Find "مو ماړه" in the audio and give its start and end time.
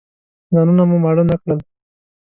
0.89-1.23